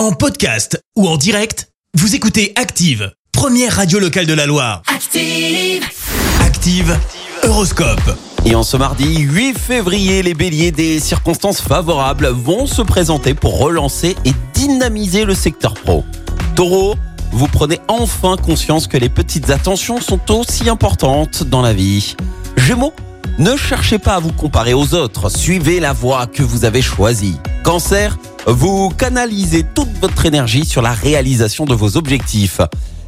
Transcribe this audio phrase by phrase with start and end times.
[0.00, 4.80] En podcast ou en direct, vous écoutez Active, première radio locale de la Loire.
[4.86, 5.84] Active.
[6.40, 6.98] Active,
[7.42, 8.16] Horoscope.
[8.46, 13.58] Et en ce mardi 8 février, les béliers des circonstances favorables vont se présenter pour
[13.58, 16.02] relancer et dynamiser le secteur pro.
[16.56, 16.94] Taureau,
[17.32, 22.16] vous prenez enfin conscience que les petites attentions sont aussi importantes dans la vie.
[22.56, 22.94] Gémeaux,
[23.38, 27.36] ne cherchez pas à vous comparer aux autres, suivez la voie que vous avez choisie.
[27.64, 32.60] Cancer, vous canalisez toute votre énergie sur la réalisation de vos objectifs.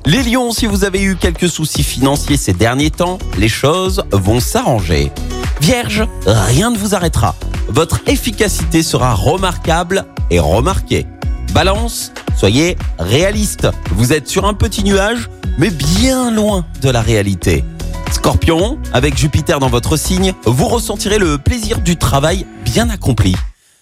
[0.04, 4.40] Les lions, si vous avez eu quelques soucis financiers ces derniers temps, les choses vont
[4.40, 5.12] s'arranger.
[5.60, 7.36] Vierge, rien ne vous arrêtera.
[7.68, 11.06] Votre efficacité sera remarquable et remarquée.
[11.52, 13.68] Balance, soyez réaliste.
[13.92, 17.64] Vous êtes sur un petit nuage, mais bien loin de la réalité.
[18.10, 23.36] Scorpion, avec Jupiter dans votre signe, vous ressentirez le plaisir du travail bien accompli.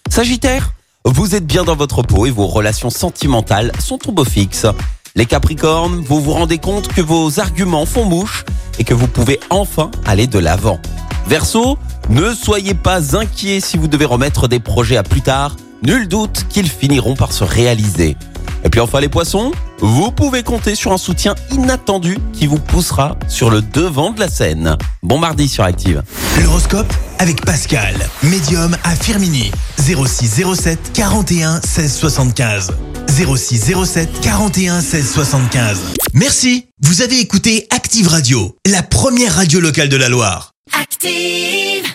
[0.09, 0.73] Sagittaire,
[1.05, 4.67] vous êtes bien dans votre peau et vos relations sentimentales sont au beau fixe.
[5.15, 8.45] Les Capricornes, vous vous rendez compte que vos arguments font mouche
[8.79, 10.79] et que vous pouvez enfin aller de l'avant.
[11.27, 11.77] Verseau,
[12.09, 15.55] ne soyez pas inquiets si vous devez remettre des projets à plus tard.
[15.83, 18.15] Nul doute qu'ils finiront par se réaliser.
[18.63, 23.17] Et puis enfin les poissons, vous pouvez compter sur un soutien inattendu qui vous poussera
[23.27, 24.77] sur le devant de la scène.
[25.03, 26.03] Bon mardi sur Active.
[26.41, 29.51] L'horoscope avec Pascal, médium à Firmini.
[29.79, 32.71] 0607 41 16 75.
[33.09, 35.79] 0607 41 16 75.
[36.13, 40.53] Merci, vous avez écouté Active Radio, la première radio locale de la Loire.
[40.79, 41.91] Active.